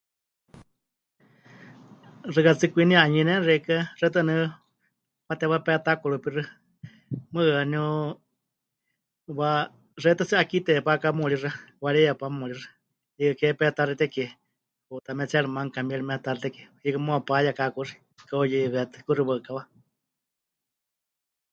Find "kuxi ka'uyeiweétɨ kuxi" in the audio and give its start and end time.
17.75-19.23